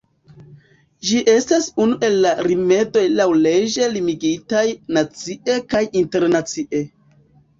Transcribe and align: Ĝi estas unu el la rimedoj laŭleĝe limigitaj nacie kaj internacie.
Ĝi 1.07 1.19
estas 1.33 1.65
unu 1.85 1.97
el 2.07 2.15
la 2.23 2.31
rimedoj 2.47 3.03
laŭleĝe 3.19 3.91
limigitaj 3.97 4.65
nacie 4.99 5.59
kaj 5.75 5.83
internacie. 6.05 6.83